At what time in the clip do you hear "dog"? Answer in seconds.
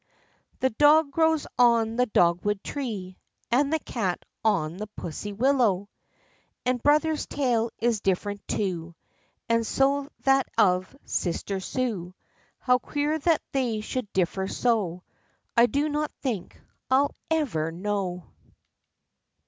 0.71-1.11